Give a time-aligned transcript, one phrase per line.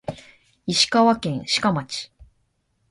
[0.65, 2.11] 石川県志賀町